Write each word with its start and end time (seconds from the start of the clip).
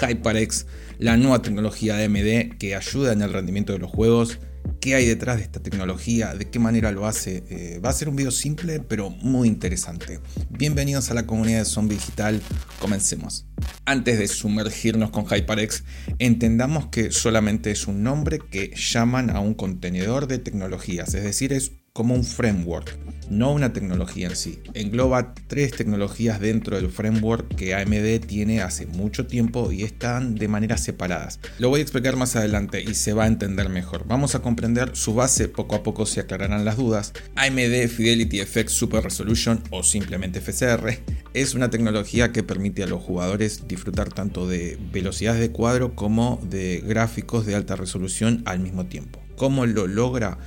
HyperX, 0.00 0.66
la 0.98 1.16
nueva 1.16 1.42
tecnología 1.42 1.96
de 1.96 2.04
AMD 2.04 2.56
que 2.58 2.74
ayuda 2.74 3.12
en 3.12 3.22
el 3.22 3.32
rendimiento 3.32 3.72
de 3.72 3.78
los 3.78 3.90
juegos. 3.90 4.38
¿Qué 4.80 4.94
hay 4.94 5.06
detrás 5.06 5.36
de 5.38 5.42
esta 5.42 5.62
tecnología? 5.62 6.34
¿De 6.34 6.50
qué 6.50 6.58
manera 6.58 6.90
lo 6.90 7.06
hace? 7.06 7.44
Eh, 7.48 7.80
va 7.84 7.90
a 7.90 7.92
ser 7.92 8.08
un 8.08 8.16
video 8.16 8.30
simple 8.30 8.80
pero 8.80 9.10
muy 9.10 9.48
interesante. 9.48 10.20
Bienvenidos 10.50 11.10
a 11.10 11.14
la 11.14 11.26
comunidad 11.26 11.60
de 11.60 11.64
Zombie 11.64 11.96
Digital. 11.96 12.40
Comencemos. 12.80 13.46
Antes 13.84 14.18
de 14.18 14.28
sumergirnos 14.28 15.10
con 15.10 15.26
HyperX, 15.26 15.84
entendamos 16.18 16.88
que 16.88 17.12
solamente 17.12 17.70
es 17.70 17.86
un 17.86 18.02
nombre 18.02 18.38
que 18.38 18.74
llaman 18.74 19.30
a 19.30 19.40
un 19.40 19.54
contenedor 19.54 20.26
de 20.26 20.38
tecnologías, 20.38 21.14
es 21.14 21.24
decir, 21.24 21.52
es 21.52 21.72
como 21.96 22.16
un 22.16 22.24
framework, 22.24 22.98
no 23.30 23.52
una 23.52 23.72
tecnología 23.72 24.26
en 24.26 24.34
sí. 24.34 24.58
Engloba 24.74 25.32
tres 25.46 25.70
tecnologías 25.70 26.40
dentro 26.40 26.76
del 26.76 26.90
framework 26.90 27.54
que 27.54 27.72
AMD 27.72 28.26
tiene 28.26 28.62
hace 28.62 28.86
mucho 28.86 29.28
tiempo 29.28 29.70
y 29.70 29.84
están 29.84 30.34
de 30.34 30.48
maneras 30.48 30.82
separadas. 30.82 31.38
Lo 31.60 31.68
voy 31.68 31.78
a 31.78 31.82
explicar 31.84 32.16
más 32.16 32.34
adelante 32.34 32.82
y 32.82 32.94
se 32.94 33.12
va 33.12 33.24
a 33.24 33.28
entender 33.28 33.68
mejor. 33.68 34.08
Vamos 34.08 34.34
a 34.34 34.42
comprender 34.42 34.96
su 34.96 35.14
base, 35.14 35.46
poco 35.46 35.76
a 35.76 35.84
poco 35.84 36.04
se 36.04 36.18
aclararán 36.18 36.64
las 36.64 36.78
dudas. 36.78 37.12
AMD 37.36 37.86
Fidelity 37.86 38.44
FX 38.44 38.72
Super 38.72 39.04
Resolution 39.04 39.62
o 39.70 39.84
simplemente 39.84 40.40
FCR 40.40 40.98
es 41.32 41.54
una 41.54 41.70
tecnología 41.70 42.32
que 42.32 42.42
permite 42.42 42.82
a 42.82 42.88
los 42.88 43.04
jugadores 43.04 43.68
disfrutar 43.68 44.12
tanto 44.12 44.48
de 44.48 44.80
velocidades 44.92 45.40
de 45.40 45.52
cuadro 45.52 45.94
como 45.94 46.40
de 46.42 46.82
gráficos 46.84 47.46
de 47.46 47.54
alta 47.54 47.76
resolución 47.76 48.42
al 48.46 48.58
mismo 48.58 48.86
tiempo. 48.86 49.20
¿Cómo 49.36 49.64
lo 49.64 49.86
logra? 49.86 50.38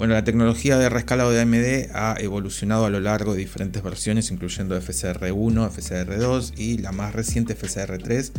Bueno, 0.00 0.14
la 0.14 0.24
tecnología 0.24 0.78
de 0.78 0.88
rescalado 0.88 1.30
de 1.30 1.42
AMD 1.42 1.94
ha 1.94 2.16
evolucionado 2.18 2.86
a 2.86 2.88
lo 2.88 3.00
largo 3.00 3.34
de 3.34 3.40
diferentes 3.40 3.82
versiones, 3.82 4.30
incluyendo 4.30 4.74
FSR1, 4.80 5.70
FSR2 5.70 6.54
y 6.56 6.78
la 6.78 6.90
más 6.90 7.14
reciente 7.14 7.54
FSR3. 7.54 8.32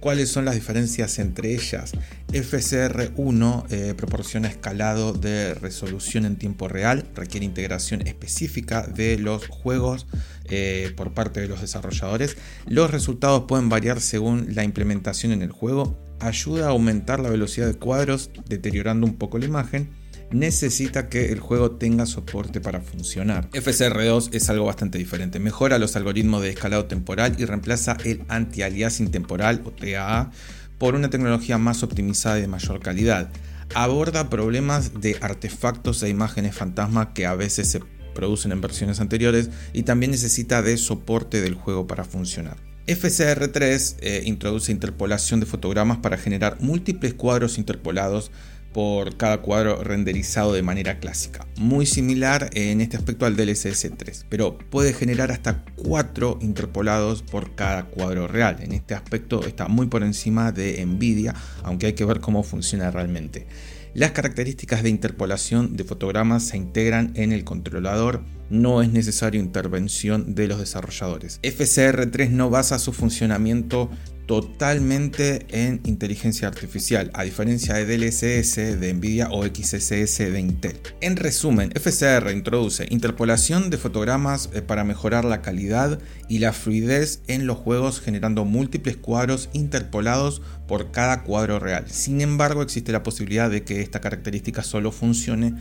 ¿Cuáles 0.00 0.28
son 0.28 0.44
las 0.44 0.54
diferencias 0.54 1.18
entre 1.18 1.54
ellas? 1.54 1.92
FSR1 2.30 3.64
eh, 3.70 3.94
proporciona 3.96 4.48
escalado 4.48 5.14
de 5.14 5.54
resolución 5.54 6.26
en 6.26 6.36
tiempo 6.36 6.68
real, 6.68 7.06
requiere 7.14 7.46
integración 7.46 8.06
específica 8.06 8.82
de 8.86 9.16
los 9.16 9.46
juegos 9.48 10.06
eh, 10.50 10.92
por 10.94 11.14
parte 11.14 11.40
de 11.40 11.48
los 11.48 11.62
desarrolladores. 11.62 12.36
Los 12.66 12.90
resultados 12.90 13.44
pueden 13.48 13.70
variar 13.70 14.02
según 14.02 14.54
la 14.54 14.62
implementación 14.62 15.32
en 15.32 15.40
el 15.40 15.52
juego, 15.52 15.98
ayuda 16.20 16.66
a 16.66 16.70
aumentar 16.72 17.18
la 17.18 17.30
velocidad 17.30 17.66
de 17.66 17.78
cuadros, 17.78 18.30
deteriorando 18.46 19.06
un 19.06 19.16
poco 19.16 19.38
la 19.38 19.46
imagen 19.46 19.88
necesita 20.30 21.08
que 21.08 21.32
el 21.32 21.40
juego 21.40 21.72
tenga 21.72 22.06
soporte 22.06 22.60
para 22.60 22.80
funcionar. 22.80 23.48
FSR2 23.50 24.30
es 24.32 24.50
algo 24.50 24.66
bastante 24.66 24.98
diferente, 24.98 25.38
mejora 25.38 25.78
los 25.78 25.96
algoritmos 25.96 26.42
de 26.42 26.50
escalado 26.50 26.86
temporal 26.86 27.36
y 27.38 27.44
reemplaza 27.44 27.96
el 28.04 28.22
anti-aliasing 28.28 29.10
temporal 29.10 29.62
o 29.64 29.70
TAA 29.70 30.30
por 30.78 30.94
una 30.94 31.10
tecnología 31.10 31.58
más 31.58 31.82
optimizada 31.82 32.38
y 32.38 32.42
de 32.42 32.48
mayor 32.48 32.80
calidad. 32.80 33.30
Aborda 33.74 34.30
problemas 34.30 35.00
de 35.00 35.18
artefactos 35.20 36.02
e 36.02 36.08
imágenes 36.08 36.54
fantasma 36.54 37.12
que 37.12 37.26
a 37.26 37.34
veces 37.34 37.68
se 37.68 37.80
producen 38.14 38.52
en 38.52 38.60
versiones 38.60 39.00
anteriores 39.00 39.50
y 39.72 39.82
también 39.82 40.10
necesita 40.10 40.62
de 40.62 40.76
soporte 40.76 41.40
del 41.40 41.54
juego 41.54 41.86
para 41.86 42.04
funcionar. 42.04 42.56
FCR3 42.86 43.96
eh, 44.00 44.22
introduce 44.24 44.72
interpolación 44.72 45.40
de 45.40 45.46
fotogramas 45.46 45.98
para 45.98 46.16
generar 46.16 46.56
múltiples 46.60 47.12
cuadros 47.12 47.58
interpolados 47.58 48.30
por 48.72 49.16
cada 49.16 49.38
cuadro 49.38 49.82
renderizado 49.82 50.52
de 50.52 50.62
manera 50.62 50.98
clásica. 50.98 51.46
Muy 51.56 51.86
similar 51.86 52.50
en 52.52 52.80
este 52.80 52.96
aspecto 52.96 53.26
al 53.26 53.36
DLSS 53.36 53.90
3, 53.96 54.26
pero 54.28 54.58
puede 54.58 54.92
generar 54.92 55.30
hasta 55.30 55.64
4 55.76 56.38
interpolados 56.42 57.22
por 57.22 57.54
cada 57.54 57.84
cuadro 57.84 58.28
real. 58.28 58.58
En 58.60 58.72
este 58.72 58.94
aspecto 58.94 59.44
está 59.46 59.68
muy 59.68 59.86
por 59.86 60.02
encima 60.02 60.52
de 60.52 60.84
Nvidia, 60.84 61.34
aunque 61.62 61.86
hay 61.86 61.92
que 61.94 62.04
ver 62.04 62.20
cómo 62.20 62.42
funciona 62.42 62.90
realmente. 62.90 63.46
Las 63.94 64.12
características 64.12 64.82
de 64.82 64.90
interpolación 64.90 65.76
de 65.76 65.84
fotogramas 65.84 66.44
se 66.44 66.56
integran 66.56 67.12
en 67.14 67.32
el 67.32 67.44
controlador, 67.44 68.22
no 68.50 68.82
es 68.82 68.90
necesaria 68.90 69.40
intervención 69.40 70.34
de 70.34 70.46
los 70.46 70.60
desarrolladores. 70.60 71.40
FCR3 71.42 72.30
no 72.30 72.50
basa 72.50 72.78
su 72.78 72.92
funcionamiento 72.92 73.90
totalmente 74.28 75.46
en 75.48 75.80
inteligencia 75.84 76.48
artificial, 76.48 77.10
a 77.14 77.24
diferencia 77.24 77.74
de 77.74 77.86
DLSS 77.86 78.78
de 78.78 78.92
Nvidia 78.92 79.30
o 79.30 79.42
XSS 79.42 80.18
de 80.18 80.38
Intel. 80.38 80.78
En 81.00 81.16
resumen, 81.16 81.72
FCR 81.72 82.30
introduce 82.30 82.86
interpolación 82.90 83.70
de 83.70 83.78
fotogramas 83.78 84.50
eh, 84.52 84.60
para 84.60 84.84
mejorar 84.84 85.24
la 85.24 85.40
calidad 85.40 85.98
y 86.28 86.40
la 86.40 86.52
fluidez 86.52 87.22
en 87.26 87.46
los 87.46 87.56
juegos 87.56 88.02
generando 88.02 88.44
múltiples 88.44 88.98
cuadros 88.98 89.48
interpolados 89.54 90.42
por 90.68 90.92
cada 90.92 91.24
cuadro 91.24 91.58
real. 91.58 91.86
Sin 91.88 92.20
embargo, 92.20 92.62
existe 92.62 92.92
la 92.92 93.02
posibilidad 93.02 93.50
de 93.50 93.64
que 93.64 93.80
esta 93.80 94.00
característica 94.00 94.62
solo 94.62 94.92
funcione 94.92 95.54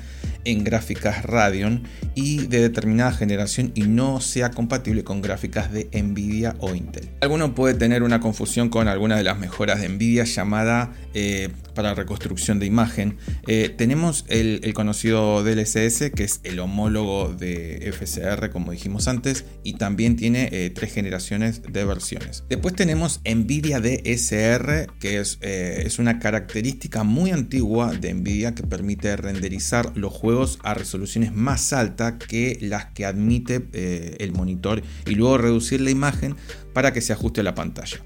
en 0.43 0.63
gráficas 0.63 1.23
Radeon 1.23 1.83
y 2.13 2.45
de 2.47 2.61
determinada 2.61 3.11
generación 3.13 3.71
y 3.73 3.83
no 3.83 4.21
sea 4.21 4.51
compatible 4.51 5.03
con 5.03 5.21
gráficas 5.21 5.71
de 5.71 5.89
Nvidia 5.91 6.55
o 6.59 6.75
Intel. 6.75 7.09
Alguno 7.21 7.55
puede 7.55 7.73
tener 7.73 8.03
una 8.03 8.19
confusión 8.19 8.69
con 8.69 8.87
alguna 8.87 9.17
de 9.17 9.23
las 9.23 9.39
mejoras 9.39 9.81
de 9.81 9.89
Nvidia 9.89 10.25
llamada 10.25 10.93
eh, 11.13 11.49
para 11.73 11.93
reconstrucción 11.93 12.59
de 12.59 12.65
imagen. 12.65 13.17
Eh, 13.47 13.73
tenemos 13.75 14.25
el, 14.29 14.73
conocido 14.73 15.43
DLSS, 15.43 16.11
que 16.15 16.23
es 16.23 16.41
el 16.43 16.59
homólogo 16.59 17.33
de 17.33 17.91
FCR, 17.91 18.49
como 18.49 18.71
dijimos 18.71 19.07
antes, 19.07 19.45
y 19.63 19.73
también 19.73 20.15
tiene 20.15 20.49
eh, 20.51 20.69
tres 20.69 20.93
generaciones 20.93 21.61
de 21.63 21.85
versiones. 21.85 22.43
Después 22.49 22.75
tenemos 22.75 23.21
Nvidia 23.23 23.79
DSR, 23.79 24.87
que 24.99 25.19
es, 25.19 25.37
es 25.41 25.99
una 25.99 26.19
característica 26.19 27.03
muy 27.03 27.31
antigua 27.31 27.93
de 27.93 28.13
Nvidia 28.13 28.55
que 28.55 28.63
permite 28.63 29.15
renderizar 29.15 29.91
los 29.95 30.13
juegos 30.13 30.59
a 30.63 30.73
resoluciones 30.73 31.33
más 31.33 31.73
altas 31.73 32.15
que 32.27 32.57
las 32.61 32.85
que 32.85 33.05
admite 33.05 33.67
el 34.23 34.31
monitor 34.31 34.81
y 35.05 35.15
luego 35.15 35.37
reducir 35.37 35.81
la 35.81 35.91
imagen 35.91 36.35
para 36.73 36.93
que 36.93 37.01
se 37.01 37.13
ajuste 37.13 37.41
a 37.41 37.43
la 37.43 37.55
pantalla. 37.55 37.97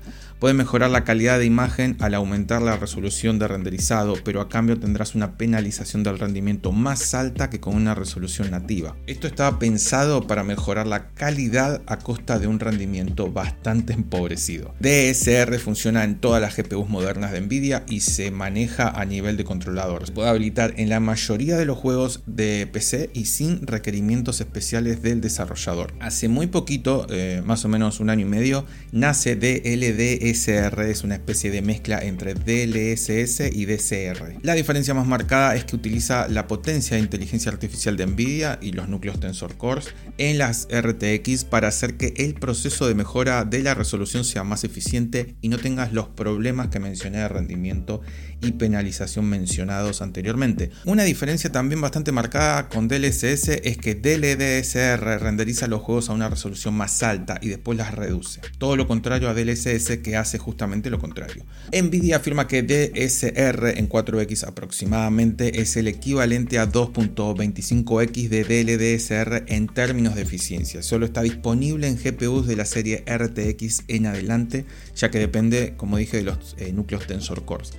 Puede 0.41 0.56
mejorar 0.56 0.90
la 0.90 1.03
calidad 1.03 1.38
de 1.38 1.46
imagen 1.46 1.96
al 2.00 2.16
aumentar 2.16 2.63
la 2.63 2.75
resolución 2.75 3.38
de 3.38 3.47
renderizado, 3.47 4.16
pero 4.25 4.41
a 4.41 4.50
cambio 4.50 4.79
tendrás 4.79 5.13
una 5.13 5.38
penalización 5.38 6.02
del 6.02 6.18
rendimiento 6.18 6.72
más 6.72 7.13
alta 7.13 7.52
que 7.52 7.59
con 7.59 7.75
una 7.75 7.94
resolución 7.94 8.50
nativa. 8.50 8.96
Esto 9.06 9.28
estaba 9.28 9.59
pensado 9.59 10.25
para 10.25 10.44
mejorar 10.44 10.88
la 10.88 11.09
calidad 11.09 11.84
a 11.85 12.00
costa 12.00 12.40
de 12.40 12.47
un 12.47 12.59
rendimiento 12.59 13.31
bastante 13.31 13.94
empobrecido. 13.94 14.74
DSR 14.80 15.59
funciona 15.59 16.03
en 16.03 16.19
todas 16.19 16.41
las 16.41 16.57
GPUs 16.57 16.90
modernas 16.90 17.34
de 17.34 17.41
Nvidia 17.41 17.84
y 17.88 18.00
se 18.00 18.31
maneja 18.31 18.90
a 18.90 19.06
nivel 19.06 19.38
de 19.38 19.44
controlador. 19.44 20.07
Se 20.07 20.12
puede 20.12 20.30
habilitar 20.30 20.74
en 20.78 20.90
la 20.90 21.00
mayoría 21.00 21.56
de 21.56 21.66
los 21.66 21.78
juegos 21.78 22.24
de 22.25 22.66
PC 22.66 23.12
y 23.13 23.25
sin 23.25 23.68
requerimientos 23.68 24.41
especiales 24.41 25.03
del 25.03 25.22
desarrollador. 25.22 25.94
Hace 26.00 26.30
muy 26.30 26.47
poquito, 26.47 27.06
eh, 27.12 27.44
más 27.46 27.63
o 27.63 27.68
menos 27.68 28.00
un 28.00 28.09
año 28.09 28.25
y 28.25 28.30
medio, 28.30 28.66
nace 28.91 29.35
DLDS 29.35 30.31
SR 30.31 30.90
es 30.90 31.03
una 31.03 31.16
especie 31.16 31.52
de 31.52 31.62
mezcla 31.62 32.00
entre 32.00 32.34
DLSS 32.34 33.52
y 33.52 33.66
DCR. 33.66 34.40
La 34.42 34.53
diferencia 34.53 34.94
más 34.94 35.06
marcada 35.06 35.56
es 35.56 35.66
que 35.66 35.75
utiliza 35.75 36.28
la 36.30 36.47
potencia 36.47 36.96
de 36.96 37.03
inteligencia 37.03 37.52
artificial 37.52 37.97
de 37.97 38.06
Nvidia 38.06 38.58
y 38.62 38.72
los 38.72 38.88
núcleos 38.88 39.19
Tensor 39.19 39.58
Cores 39.58 39.94
en 40.18 40.38
las 40.38 40.68
RTX 40.72 41.44
para 41.44 41.68
hacer 41.68 41.97
que 41.97 42.14
el 42.18 42.36
proceso 42.36 42.88
de 42.88 42.96
mejora 42.96 43.44
de 43.44 43.62
la 43.62 43.74
resolución 43.74 44.24
sea 44.24 44.44
más 44.44 44.64
eficiente 44.64 45.36
y 45.42 45.50
no 45.50 45.58
tengas 45.58 45.92
los 45.92 46.08
problemas 46.08 46.69
que 46.69 46.80
mencioné 46.80 47.19
de 47.19 47.28
rendimiento 47.28 48.02
y 48.42 48.53
penalización 48.53 49.25
mencionados 49.25 50.02
anteriormente. 50.02 50.72
Una 50.86 51.03
diferencia 51.03 51.52
también 51.52 51.81
bastante 51.81 52.12
marcada 52.12 52.69
con 52.69 52.88
DLSS 52.88 53.50
es 53.50 53.78
que 53.78 53.96
DLDSR 53.96 55.19
renderiza 55.22 55.68
los 55.68 55.81
juegos 55.81 56.09
a 56.09 56.13
una 56.13 56.30
resolución 56.30 56.74
más 56.74 57.03
alta 57.03 57.38
y 57.42 57.50
después 57.50 57.78
las 57.78 57.94
reduce. 57.94 58.42
Todo 58.58 58.75
lo 58.75 58.88
contrario 58.88 59.30
a 59.30 59.34
DLSS 59.34 59.98
que 60.03 60.16
hace 60.22 60.38
justamente 60.38 60.90
lo 60.90 61.00
contrario. 61.00 61.44
Nvidia 61.72 62.18
afirma 62.18 62.48
que 62.48 62.63
DSR 62.63 63.78
en 63.78 63.90
4X 63.90 64.48
aproximadamente 64.48 65.62
es 65.62 65.75
el 65.78 65.88
equivalente 65.88 66.60
a 66.60 66.72
2.25X 66.72 68.30
de 68.30 68.44
DLDSR 68.44 69.44
en 69.48 69.68
términos 69.68 70.16
de 70.16 70.22
eficiencia. 70.22 70.81
Solo 70.81 71.06
está 71.06 71.22
disponible 71.22 71.88
en 71.88 71.98
GPUs 71.98 72.48
de 72.48 72.56
la 72.56 72.66
serie 72.66 73.04
RTX 73.06 73.84
en 73.88 74.06
adelante, 74.06 74.66
ya 74.95 75.12
que 75.12 75.19
depende, 75.19 75.74
como 75.78 75.98
dije, 75.98 76.18
de 76.18 76.24
los 76.24 76.56
eh, 76.57 76.72
núcleos 76.72 77.07
Tensor 77.07 77.45
Cores. 77.45 77.74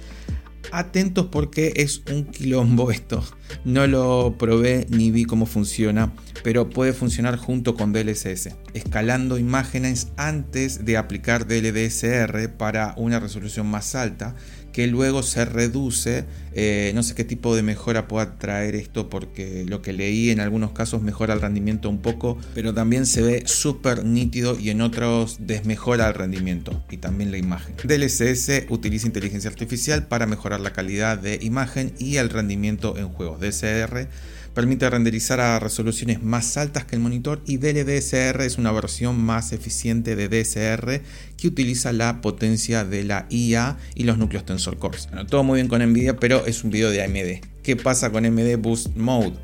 Atentos 0.72 1.26
porque 1.26 1.74
es 1.76 2.02
un 2.10 2.24
quilombo 2.24 2.90
esto. 2.90 3.22
No 3.66 3.86
lo 3.86 4.36
probé 4.38 4.86
ni 4.88 5.10
vi 5.10 5.26
cómo 5.26 5.44
funciona, 5.44 6.14
pero 6.42 6.70
puede 6.70 6.94
funcionar 6.94 7.36
junto 7.36 7.74
con 7.74 7.92
DLSS, 7.92 8.56
escalando 8.72 9.36
imágenes 9.36 10.08
antes 10.16 10.86
de 10.86 10.96
aplicar 10.96 11.46
DLDSR 11.46 12.48
para 12.56 12.94
una 12.96 13.20
resolución 13.20 13.66
más 13.66 13.94
alta 13.94 14.34
que 14.72 14.86
luego 14.86 15.22
se 15.22 15.44
reduce. 15.44 16.24
Eh, 16.54 16.92
no 16.94 17.02
sé 17.02 17.14
qué 17.14 17.24
tipo 17.24 17.56
de 17.56 17.62
mejora 17.62 18.08
pueda 18.08 18.38
traer 18.38 18.74
esto 18.74 19.08
porque 19.08 19.64
lo 19.66 19.80
que 19.80 19.92
leí 19.92 20.30
en 20.30 20.40
algunos 20.40 20.72
casos 20.72 21.00
mejora 21.02 21.34
el 21.34 21.40
rendimiento 21.40 21.88
un 21.88 21.98
poco, 21.98 22.38
pero 22.54 22.74
también 22.74 23.06
se 23.06 23.22
ve 23.22 23.42
súper 23.46 24.04
nítido 24.04 24.58
y 24.58 24.70
en 24.70 24.82
otros 24.82 25.38
desmejora 25.40 26.08
el 26.08 26.14
rendimiento 26.14 26.82
y 26.90 26.98
también 26.98 27.30
la 27.30 27.38
imagen. 27.38 27.74
DLSS 27.84 28.66
utiliza 28.68 29.06
inteligencia 29.06 29.48
artificial 29.48 30.06
para 30.06 30.26
mejorar 30.26 30.60
la 30.60 30.72
calidad 30.72 31.18
de 31.18 31.38
imagen 31.40 31.92
y 31.98 32.16
el 32.16 32.28
rendimiento 32.28 32.98
en 32.98 33.08
juegos. 33.08 33.40
DSR 33.40 34.08
permite 34.54 34.88
renderizar 34.88 35.40
a 35.40 35.58
resoluciones 35.58 36.22
más 36.22 36.56
altas 36.56 36.84
que 36.84 36.96
el 36.96 37.02
monitor 37.02 37.42
y 37.46 37.56
DLDSR 37.56 38.42
es 38.42 38.58
una 38.58 38.72
versión 38.72 39.20
más 39.20 39.52
eficiente 39.52 40.16
de 40.16 40.28
DSR 40.28 41.02
que 41.36 41.48
utiliza 41.48 41.92
la 41.92 42.20
potencia 42.20 42.84
de 42.84 43.04
la 43.04 43.26
IA 43.30 43.78
y 43.94 44.04
los 44.04 44.18
núcleos 44.18 44.44
Tensor 44.44 44.78
Cores. 44.78 45.08
todo 45.28 45.42
muy 45.42 45.56
bien 45.56 45.68
con 45.68 45.82
Nvidia, 45.82 46.16
pero 46.16 46.46
es 46.46 46.64
un 46.64 46.70
video 46.70 46.90
de 46.90 47.02
AMD. 47.02 47.62
¿Qué 47.62 47.76
pasa 47.76 48.10
con 48.10 48.26
AMD 48.26 48.56
Boost 48.58 48.96
Mode? 48.96 49.34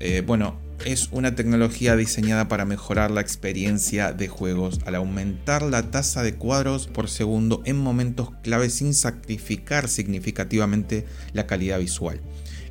Eh, 0.00 0.22
bueno, 0.26 0.58
es 0.84 1.08
una 1.10 1.34
tecnología 1.34 1.96
diseñada 1.96 2.48
para 2.48 2.64
mejorar 2.64 3.10
la 3.10 3.20
experiencia 3.20 4.12
de 4.12 4.28
juegos 4.28 4.80
al 4.86 4.94
aumentar 4.94 5.62
la 5.62 5.90
tasa 5.90 6.22
de 6.22 6.34
cuadros 6.34 6.86
por 6.86 7.08
segundo 7.08 7.62
en 7.64 7.76
momentos 7.76 8.30
clave 8.42 8.70
sin 8.70 8.94
sacrificar 8.94 9.88
significativamente 9.88 11.04
la 11.32 11.46
calidad 11.46 11.80
visual. 11.80 12.20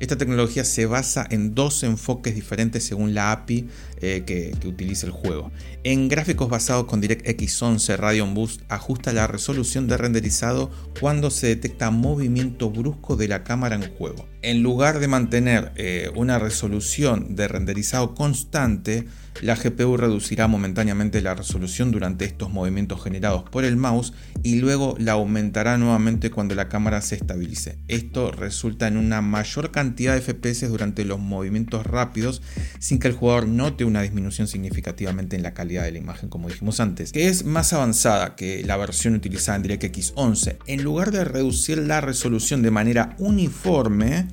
Esta 0.00 0.16
tecnología 0.16 0.64
se 0.64 0.86
basa 0.86 1.26
en 1.28 1.54
dos 1.54 1.82
enfoques 1.82 2.34
diferentes 2.34 2.84
según 2.84 3.14
la 3.14 3.32
API 3.32 3.68
eh, 4.00 4.22
que, 4.26 4.54
utiliza 4.66 5.06
el 5.06 5.12
juego. 5.12 5.50
En 5.82 6.08
gráficos 6.08 6.48
basados 6.48 6.86
con 6.86 7.00
DirectX 7.00 7.62
11, 7.62 7.96
Radeon 7.96 8.34
Boost 8.34 8.62
ajusta 8.68 9.12
la 9.12 9.26
resolución 9.26 9.88
de 9.88 9.96
renderizado 9.96 10.70
cuando 11.00 11.30
se 11.30 11.48
detecta 11.48 11.90
movimiento 11.90 12.70
brusco 12.70 13.16
de 13.16 13.28
la 13.28 13.44
cámara 13.44 13.76
en 13.76 13.94
juego. 13.96 14.26
En 14.40 14.62
lugar 14.62 15.00
de 15.00 15.08
mantener 15.08 15.72
eh, 15.74 16.10
una 16.14 16.38
resolución 16.38 17.34
de 17.34 17.48
renderizado 17.48 18.14
constante, 18.14 19.06
la 19.42 19.54
GPU 19.54 19.96
reducirá 19.96 20.48
momentáneamente 20.48 21.20
la 21.22 21.34
resolución 21.34 21.90
durante 21.90 22.24
estos 22.24 22.50
movimientos 22.50 23.02
generados 23.02 23.44
por 23.50 23.64
el 23.64 23.76
mouse 23.76 24.12
y 24.42 24.56
luego 24.56 24.96
la 24.98 25.12
aumentará 25.12 25.78
nuevamente 25.78 26.30
cuando 26.30 26.54
la 26.54 26.68
cámara 26.68 27.00
se 27.02 27.14
estabilice. 27.14 27.78
Esto 27.88 28.32
resulta 28.32 28.88
en 28.88 28.96
una 28.96 29.22
mayor 29.22 29.70
cantidad 29.70 30.14
de 30.14 30.20
FPS 30.20 30.68
durante 30.68 31.04
los 31.04 31.18
movimientos 31.18 31.86
rápidos 31.86 32.42
sin 32.78 32.98
que 32.98 33.08
el 33.08 33.14
jugador 33.14 33.46
note 33.46 33.84
una 33.84 34.02
disminución 34.02 34.48
significativamente 34.48 35.36
en 35.36 35.42
la 35.42 35.54
calidad 35.54 35.84
de 35.84 35.92
la 35.92 35.98
imagen 35.98 36.28
como 36.28 36.48
dijimos 36.48 36.80
antes, 36.80 37.12
que 37.12 37.28
es 37.28 37.44
más 37.44 37.72
avanzada 37.72 38.34
que 38.34 38.64
la 38.64 38.76
versión 38.76 39.14
utilizada 39.14 39.56
en 39.56 39.62
DirectX 39.62 40.12
11. 40.16 40.58
En 40.66 40.82
lugar 40.82 41.10
de 41.10 41.24
reducir 41.24 41.78
la 41.78 42.00
resolución 42.00 42.62
de 42.62 42.70
manera 42.70 43.14
uniforme, 43.18 44.26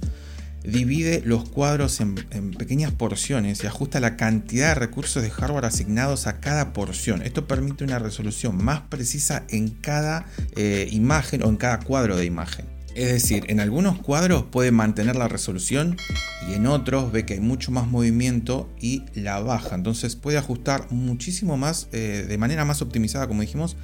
divide 0.67 1.21
los 1.25 1.49
cuadros 1.49 1.99
en, 2.01 2.15
pequeñas 2.57 2.91
porciones 2.91 3.63
y 3.63 3.67
ajusta 3.67 3.99
la 3.99 4.17
cantidad 4.17 4.69
de 4.69 4.75
recursos 4.75 5.23
de 5.23 5.29
hardware 5.29 5.65
asignados 5.65 6.27
a 6.27 6.39
cada 6.39 6.73
porción. 6.73 7.21
Esto 7.21 7.47
permite 7.47 7.83
una 7.83 7.99
resolución 7.99 8.63
más 8.63 8.81
precisa 8.81 9.43
en 9.49 9.69
cada 9.69 10.25
eh, 10.55 10.87
imagen 10.91 11.43
o 11.43 11.49
en 11.49 11.57
cada 11.57 11.79
cuadro 11.79 12.17
de 12.17 12.25
imagen. 12.25 12.65
Es 12.95 13.11
decir, 13.11 13.43
en 13.49 13.59
algunos 13.59 13.99
cuadros 13.99 14.43
puede 14.43 14.71
mantener 14.71 15.17
la 15.17 15.27
resolución 15.27 15.97
y 16.49 16.53
en 16.53 16.65
otros 16.65 17.11
ve 17.11 17.25
que 17.25 17.33
hay 17.33 17.41
mucho 17.41 17.69
más 17.69 17.87
movimiento 17.87 18.73
y 18.79 19.03
la 19.13 19.41
baja. 19.41 19.75
Entonces 19.75 20.15
puede 20.15 20.37
ajustar 20.37 20.87
muchísimo 20.91 21.57
más, 21.57 21.89
eh, 21.91 22.25
de 22.25 22.37
manera 22.37 22.63
más 22.63 22.81
optimizada, 22.81 23.27
como 23.27 23.41
dijimos, 23.41 23.75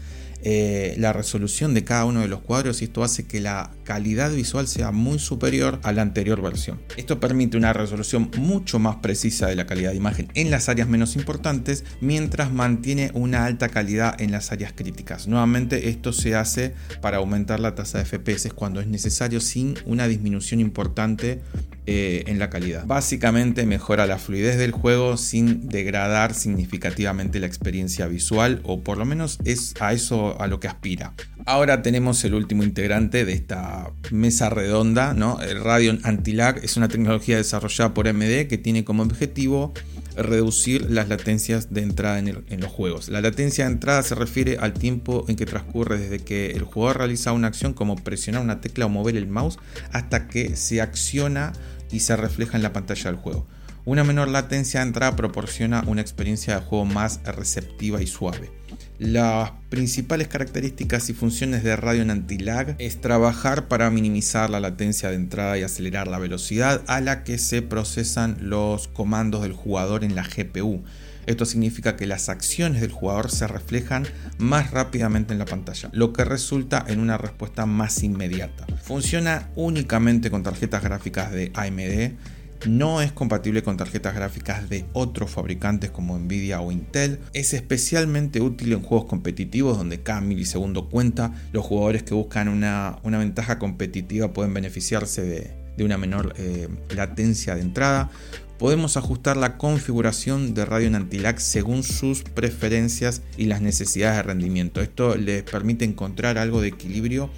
eh, 0.43 0.95
la 0.97 1.13
resolución 1.13 1.73
de 1.73 1.83
cada 1.83 2.05
uno 2.05 2.21
de 2.21 2.27
los 2.27 2.41
cuadros 2.41 2.81
y 2.81 2.85
esto 2.85 3.03
hace 3.03 3.25
que 3.25 3.39
la 3.39 3.71
calidad 3.83 4.31
visual 4.31 4.67
sea 4.67 4.91
muy 4.91 5.19
superior 5.19 5.79
a 5.83 5.91
la 5.91 6.01
anterior 6.01 6.41
versión. 6.41 6.81
Esto 6.97 7.19
permite 7.19 7.57
una 7.57 7.73
resolución 7.73 8.31
mucho 8.37 8.79
más 8.79 8.97
precisa 8.97 9.47
de 9.47 9.55
la 9.55 9.65
calidad 9.65 9.91
de 9.91 9.97
imagen 9.97 10.29
en 10.33 10.49
las 10.49 10.69
áreas 10.69 10.87
menos 10.87 11.15
importantes 11.15 11.83
mientras 11.99 12.51
mantiene 12.51 13.11
una 13.13 13.45
alta 13.45 13.69
calidad 13.69 14.19
en 14.19 14.31
las 14.31 14.51
áreas 14.51 14.73
críticas. 14.73 15.27
Nuevamente 15.27 15.89
esto 15.89 16.13
se 16.13 16.35
hace 16.35 16.73
para 17.01 17.17
aumentar 17.17 17.59
la 17.59 17.75
tasa 17.75 17.99
de 17.99 18.05
FPS 18.05 18.53
cuando 18.53 18.81
es 18.81 18.87
necesario 18.87 19.41
sin 19.41 19.75
una 19.85 20.07
disminución 20.07 20.59
importante 20.59 21.41
eh, 21.87 22.23
en 22.27 22.37
la 22.37 22.49
calidad. 22.49 22.85
Básicamente 22.85 23.65
mejora 23.65 24.05
la 24.05 24.19
fluidez 24.19 24.57
del 24.57 24.71
juego 24.71 25.17
sin 25.17 25.67
degradar 25.67 26.35
significativamente 26.35 27.39
la 27.39 27.47
experiencia 27.47 28.05
visual 28.07 28.61
o 28.63 28.81
por 28.81 28.99
lo 28.99 29.05
menos 29.05 29.39
es 29.45 29.73
a 29.79 29.91
eso 29.91 30.39
a 30.39 30.45
lo 30.45 30.59
que 30.59 30.67
aspira. 30.67 31.13
Ahora 31.45 31.81
tenemos 31.81 32.23
el 32.23 32.35
último 32.35 32.63
integrante 32.63 33.25
de 33.25 33.33
esta 33.33 33.91
mesa 34.11 34.51
redonda, 34.51 35.15
¿no? 35.15 35.41
El 35.41 35.63
Radeon 35.63 35.99
Anti-Lag 36.03 36.59
es 36.63 36.77
una 36.77 36.87
tecnología 36.87 37.37
desarrollada 37.37 37.95
por 37.95 38.07
AMD 38.07 38.47
que 38.47 38.59
tiene 38.61 38.83
como 38.83 39.01
objetivo 39.01 39.73
reducir 40.15 40.89
las 40.89 41.09
latencias 41.09 41.73
de 41.73 41.81
entrada 41.81 42.19
en, 42.19 42.59
los 42.59 42.71
juegos. 42.71 43.09
La 43.09 43.21
latencia 43.21 43.65
de 43.65 43.71
entrada 43.71 44.03
se 44.03 44.15
refiere 44.15 44.57
al 44.59 44.73
tiempo 44.73 45.25
en 45.27 45.35
que 45.35 45.45
transcurre 45.45 45.97
desde 45.97 46.19
que 46.19 46.51
el 46.51 46.63
jugador 46.63 46.99
realiza 46.99 47.31
una 47.31 47.47
acción 47.47 47.73
como 47.73 47.95
presionar 47.95 48.41
una 48.41 48.61
tecla 48.61 48.85
o 48.85 48.89
mover 48.89 49.15
el 49.15 49.27
mouse 49.27 49.57
hasta 49.91 50.27
que 50.27 50.55
se 50.55 50.81
acciona 50.81 51.53
y 51.91 52.01
se 52.01 52.15
refleja 52.15 52.57
en 52.57 52.63
la 52.63 52.73
pantalla 52.73 53.11
del 53.11 53.19
juego. 53.19 53.47
Una 53.83 54.03
menor 54.03 54.27
latencia 54.27 54.79
de 54.79 54.85
entrada 54.85 55.15
proporciona 55.15 55.83
una 55.87 56.01
experiencia 56.01 56.55
de 56.55 56.65
juego 56.65 56.85
más 56.85 57.19
receptiva 57.23 57.99
y 58.01 58.05
suave. 58.05 58.51
Las 58.99 59.53
principales 59.69 60.27
características 60.27 61.09
y 61.09 61.13
funciones 61.13 61.63
de 61.63 61.75
Radeon 61.75 62.11
Anti-Lag 62.11 62.75
es 62.77 63.01
trabajar 63.01 63.67
para 63.67 63.89
minimizar 63.89 64.51
la 64.51 64.59
latencia 64.59 65.09
de 65.09 65.15
entrada 65.15 65.57
y 65.57 65.63
acelerar 65.63 66.07
la 66.07 66.19
velocidad 66.19 66.83
a 66.85 67.01
la 67.01 67.23
que 67.23 67.39
se 67.39 67.63
procesan 67.63 68.37
los 68.41 68.87
comandos 68.87 69.41
del 69.41 69.53
jugador 69.53 70.03
en 70.03 70.15
la 70.15 70.27
GPU. 70.27 70.83
Esto 71.25 71.45
significa 71.45 71.95
que 71.95 72.05
las 72.05 72.29
acciones 72.29 72.81
del 72.81 72.91
jugador 72.91 73.31
se 73.31 73.47
reflejan 73.47 74.05
más 74.37 74.69
rápidamente 74.69 75.33
en 75.33 75.39
la 75.39 75.45
pantalla, 75.45 75.89
lo 75.91 76.13
que 76.13 76.23
resulta 76.23 76.85
en 76.87 76.99
una 76.99 77.17
respuesta 77.17 77.65
más 77.65 78.03
inmediata. 78.03 78.67
Funciona 78.83 79.49
únicamente 79.55 80.29
con 80.29 80.43
tarjetas 80.43 80.83
gráficas 80.83 81.31
de 81.31 81.51
AMD 81.55 82.17
no 82.65 83.01
es 83.01 83.11
compatible 83.11 83.63
con 83.63 83.77
tarjetas 83.77 84.15
gráficas 84.15 84.69
de 84.69 84.85
otros 84.93 85.31
fabricantes 85.31 85.91
como 85.91 86.17
Nvidia 86.17 86.61
o 86.61 86.71
Intel. 86.71 87.19
Es 87.33 87.53
especialmente 87.53 88.41
útil 88.41 88.73
en 88.73 88.81
juegos 88.81 89.07
competitivos 89.07 89.77
donde 89.77 90.01
cada 90.01 90.21
milisegundo 90.21 90.89
cuenta. 90.89 91.33
Los 91.51 91.65
jugadores 91.65 92.03
que 92.03 92.13
buscan 92.13 92.47
una, 92.47 92.99
ventaja 93.03 93.59
competitiva 93.59 94.33
pueden 94.33 94.53
beneficiarse 94.53 95.23
de, 95.23 95.83
una 95.83 95.97
menor 95.97 96.33
eh, 96.37 96.67
latencia 96.95 97.55
de 97.55 97.61
entrada. 97.61 98.11
Podemos 98.59 98.95
ajustar 98.95 99.37
la 99.37 99.57
configuración 99.57 100.53
de 100.53 100.65
Radio 100.65 100.95
Antilag 100.95 101.39
según 101.39 101.81
sus 101.81 102.21
preferencias 102.21 103.23
y 103.35 103.45
las 103.45 103.61
necesidades 103.61 104.17
de 104.17 104.23
rendimiento. 104.23 104.81
Esto 104.81 105.15
les 105.15 105.41
permite 105.41 105.83
encontrar 105.83 106.37
algo 106.37 106.61
de 106.61 106.67
equilibrio 106.67 107.31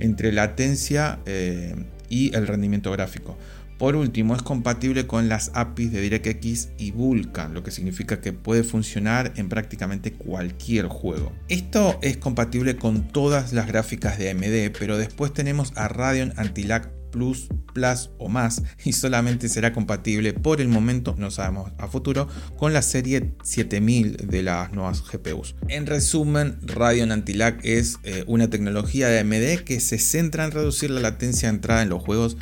entre 0.00 0.32
latencia 0.32 1.20
eh, 1.26 1.76
y 2.08 2.34
el 2.34 2.48
rendimiento 2.48 2.90
gráfico. 2.90 3.38
Por 3.78 3.96
último, 3.96 4.34
es 4.34 4.42
compatible 4.42 5.06
con 5.06 5.28
las 5.28 5.50
APIs 5.54 5.92
de 5.92 6.00
DirectX 6.00 6.68
y 6.78 6.92
Vulkan, 6.92 7.54
lo 7.54 7.62
que 7.62 7.70
significa 7.70 8.20
que 8.20 8.32
puede 8.32 8.62
funcionar 8.62 9.32
en 9.36 9.48
prácticamente 9.48 10.12
cualquier 10.12 10.86
juego. 10.86 11.32
Esto 11.48 11.98
es 12.02 12.16
compatible 12.16 12.76
con 12.76 13.08
todas 13.08 13.52
las 13.52 13.66
gráficas 13.66 14.18
de 14.18 14.30
AMD, 14.30 14.76
pero 14.78 14.96
después 14.96 15.32
tenemos 15.32 15.72
a 15.76 15.88
Radeon 15.88 16.32
Anti-Lag 16.36 16.90
Plus, 17.14 17.46
Plus 17.72 18.10
o 18.18 18.28
más 18.28 18.60
y 18.84 18.92
solamente 18.92 19.48
será 19.48 19.72
compatible 19.72 20.32
por 20.32 20.60
el 20.60 20.66
momento, 20.66 21.14
no 21.16 21.30
sabemos 21.30 21.70
a 21.78 21.86
futuro, 21.86 22.26
con 22.56 22.72
la 22.72 22.82
serie 22.82 23.34
7000 23.44 24.16
de 24.16 24.42
las 24.42 24.72
nuevas 24.72 25.00
GPUs. 25.00 25.54
En 25.68 25.86
resumen, 25.86 26.58
Radeon 26.62 27.12
Anti-Lag 27.12 27.60
es 27.62 27.98
eh, 28.02 28.24
una 28.26 28.50
tecnología 28.50 29.06
de 29.06 29.20
AMD 29.20 29.62
que 29.64 29.78
se 29.78 29.98
centra 29.98 30.44
en 30.44 30.50
reducir 30.50 30.90
la 30.90 31.00
latencia 31.00 31.48
de 31.48 31.54
entrada 31.54 31.82
en 31.82 31.88
los 31.88 32.02
juegos 32.02 32.36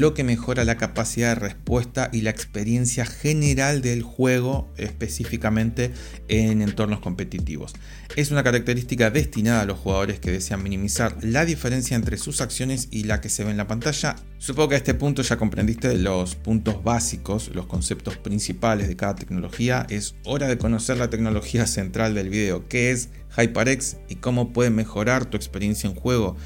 lo 0.00 0.12
que 0.12 0.24
mejora 0.24 0.64
la 0.64 0.76
capacidad 0.76 1.30
de 1.30 1.40
respuesta 1.40 2.10
y 2.12 2.20
la 2.20 2.28
experiencia 2.28 3.06
general 3.06 3.80
del 3.80 4.02
juego, 4.02 4.70
específicamente 4.76 5.90
en 6.28 6.60
entornos 6.60 7.00
competitivos. 7.00 7.72
Es 8.14 8.30
una 8.30 8.44
característica 8.44 9.10
destinada 9.10 9.62
a 9.62 9.64
los 9.64 9.78
jugadores 9.78 10.20
que 10.20 10.30
desean 10.30 10.62
minimizar 10.62 11.16
la 11.22 11.46
diferencia 11.46 11.96
entre 11.96 12.18
sus 12.18 12.42
acciones 12.42 12.88
y 12.90 13.04
la 13.04 13.22
que 13.22 13.30
se 13.30 13.44
ve 13.44 13.50
en 13.50 13.56
la 13.56 13.68
pantalla. 13.68 14.16
Supongo 14.36 14.68
que 14.68 14.74
a 14.74 14.78
este 14.78 14.92
punto 14.92 15.22
ya 15.22 15.38
comprendiste 15.38 15.96
los 15.96 16.34
puntos 16.34 16.84
básicos, 16.84 17.50
los 17.54 17.64
conceptos 17.64 18.18
principales 18.18 18.88
de 18.88 18.96
cada 18.96 19.14
tecnología. 19.14 19.86
Es 19.88 20.14
hora 20.24 20.46
de 20.46 20.58
conocer 20.58 20.98
la 20.98 21.08
tecnología 21.08 21.66
central 21.66 22.14
del 22.14 22.28
video, 22.28 22.68
que 22.68 22.90
es 22.90 23.08
HyperX 23.34 23.96
y 24.10 24.16
cómo 24.16 24.52
puede 24.52 24.68
mejorar 24.68 25.24
tu 25.24 25.38
experiencia 25.38 25.88
en 25.88 25.96
juego 25.96 26.36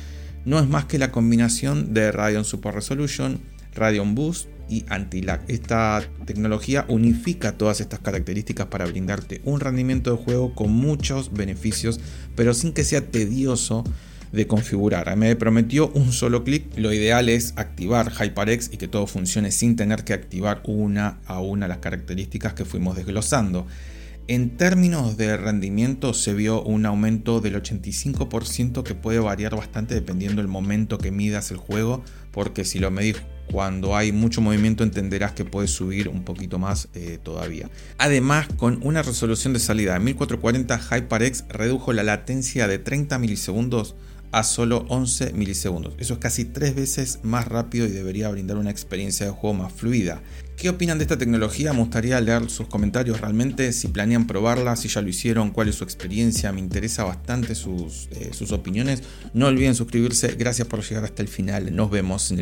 no 0.45 0.59
es 0.59 0.69
más 0.69 0.87
que 0.87 0.99
la 0.99 1.13
combinación 1.13 1.93
de 1.95 2.13
Radeon 2.13 2.45
Super 2.45 2.75
Resolution, 2.75 3.41
Radeon 3.75 4.15
Boost 4.15 4.49
y 4.69 4.85
Anti-Lag. 4.89 5.43
Esta 5.49 6.03
tecnología 6.25 6.85
unifica 6.89 7.53
todas 7.53 7.81
estas 7.81 8.01
características 8.01 8.67
para 8.67 8.87
brindarte 8.87 9.41
un 9.45 9.61
rendimiento 9.61 10.17
de 10.17 10.23
juego 10.23 10.55
con 10.55 10.73
muchos 10.73 11.33
beneficios, 11.33 12.01
pero 12.37 12.55
sin 12.55 12.73
que 12.73 12.85
sea 12.85 13.01
tedioso 13.03 13.85
de 14.33 14.47
configurar. 14.47 15.17
Me 15.17 15.35
prometió 15.37 15.91
un 15.93 16.13
solo 16.13 16.45
clic. 16.45 16.65
Lo 16.77 16.93
ideal 16.93 17.29
es 17.29 17.53
activar 17.57 18.13
HyperX 18.13 18.71
y 18.73 18.77
que 18.77 18.89
todo 18.89 19.07
funcione 19.07 19.51
sin 19.51 19.77
tener 19.77 20.05
que 20.05 20.13
activar 20.13 20.63
una 20.65 21.19
a 21.27 21.41
una 21.41 21.69
las 21.69 21.79
características 21.79 22.55
que 22.55 22.65
fuimos 22.65 22.97
desglosando. 22.97 23.67
En 24.31 24.57
términos 24.57 25.17
de 25.17 25.37
rendimiento 25.37 26.15
se 26.15 26.35
vio 26.35 26.63
un 26.63 26.87
aumento 26.87 27.41
del 27.41 27.61
85% 27.61 28.85
que 28.85 28.95
puede 28.95 29.19
variar 29.19 29.57
bastante 29.57 29.93
dependiendo 29.97 30.41
del 30.41 30.47
momento 30.47 30.99
que 30.99 31.11
midas 31.11 31.51
el 31.51 31.57
juego, 31.57 32.05
porque 32.31 32.65
si 32.65 32.79
lo 32.79 32.93
medís 32.93 33.17
cuando 33.51 33.97
hay 33.97 34.13
mucho 34.13 34.41
movimiento 34.41 34.85
entenderás 34.85 35.33
que 35.33 35.45
puede 35.45 35.67
subir 35.67 36.09
un 36.09 36.23
poquito 36.23 36.61
más 36.61 36.87
eh, 36.95 37.19
todavía. 37.21 37.71
Además, 37.99 38.47
con 38.57 38.79
una 38.85 39.03
resolución 39.03 39.53
de 39.53 39.59
salida 39.59 39.95
de 39.95 39.99
1440, 39.99 40.79
HyperX 40.79 41.45
redujo 41.49 41.93
la 41.93 42.05
latencia 42.05 42.69
de 42.69 42.79
30 42.79 43.19
milisegundos 43.19 43.97
a 44.33 44.43
solo 44.43 44.85
11 44.89 45.33
milisegundos. 45.33 45.95
Eso 45.99 46.15
es 46.15 46.21
casi 46.21 46.45
tres 46.45 46.75
veces 46.75 47.21
más 47.23 47.49
rápido 47.49 47.87
y 47.87 47.91
debería 47.91 48.29
brindar 48.29 48.57
una 48.57 48.71
experiencia 48.71 49.27
de 49.27 49.33
juego 49.33 49.55
más 49.55 49.73
fluida. 49.73 50.23
¿Qué 50.57 50.69
opinan 50.69 50.99
de 50.99 51.05
esta 51.05 51.17
tecnología? 51.17 51.73
Me 51.73 51.79
gustaría 51.79 52.21
leer 52.21 52.51
sus 52.51 52.67
comentarios 52.67 53.19
realmente, 53.21 53.73
si 53.73 53.89
planean 53.89 54.27
probarla, 54.27 54.77
si 54.77 54.89
ya 54.89 55.01
lo 55.01 55.09
hicieron, 55.09 55.53
cuál 55.53 55.69
es 55.69 55.77
su 55.77 55.85
experiencia, 55.85 56.53
me 56.53 56.61
interesa 56.61 57.03
bastante 57.05 57.55
sus, 57.55 58.09
eh, 58.11 58.31
sus 58.35 58.53
opiniones. 58.53 59.03
No 59.33 59.47
olviden 59.47 59.75
suscribirse, 59.75 60.29
gracias 60.39 60.69
por 60.69 60.83
llegar 60.83 61.05
hasta 61.05 61.23
el 61.23 61.29
final, 61.29 61.75
nos 61.75 61.91
vemos 61.91 62.31
en 62.31 62.35
el 62.35 62.39